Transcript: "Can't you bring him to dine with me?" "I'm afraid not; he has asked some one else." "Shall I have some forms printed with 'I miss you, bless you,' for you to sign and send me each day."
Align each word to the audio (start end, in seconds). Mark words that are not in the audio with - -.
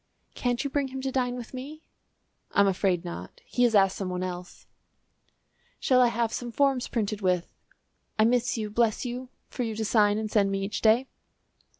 "Can't 0.33 0.63
you 0.63 0.69
bring 0.71 0.87
him 0.87 0.99
to 1.01 1.11
dine 1.11 1.35
with 1.35 1.53
me?" 1.53 1.83
"I'm 2.53 2.65
afraid 2.65 3.05
not; 3.05 3.39
he 3.45 3.61
has 3.65 3.75
asked 3.75 3.97
some 3.97 4.09
one 4.09 4.23
else." 4.23 4.65
"Shall 5.79 6.01
I 6.01 6.07
have 6.07 6.33
some 6.33 6.51
forms 6.51 6.87
printed 6.87 7.21
with 7.21 7.53
'I 8.17 8.25
miss 8.25 8.57
you, 8.57 8.71
bless 8.71 9.05
you,' 9.05 9.29
for 9.47 9.61
you 9.61 9.75
to 9.75 9.85
sign 9.85 10.17
and 10.17 10.31
send 10.31 10.49
me 10.51 10.63
each 10.63 10.81
day." 10.81 11.05